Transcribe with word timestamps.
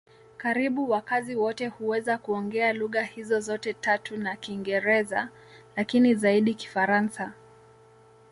Karibu 0.37 0.89
wakazi 0.89 1.35
wote 1.35 1.67
huweza 1.67 2.17
kuongea 2.17 2.73
lugha 2.73 3.03
hizo 3.03 3.39
zote 3.39 3.73
tatu 3.73 4.17
na 4.17 4.35
Kiingereza, 4.35 5.29
lakini 5.75 6.15
zaidi 6.15 6.53
Kifaransa. 6.53 7.33